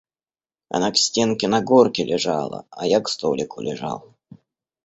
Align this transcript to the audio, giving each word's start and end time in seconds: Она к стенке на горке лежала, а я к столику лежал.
Она 0.69 0.89
к 0.91 0.97
стенке 0.97 1.47
на 1.47 1.61
горке 1.61 2.03
лежала, 2.03 2.65
а 2.71 2.87
я 2.87 3.01
к 3.01 3.07
столику 3.07 3.61
лежал. 3.61 4.15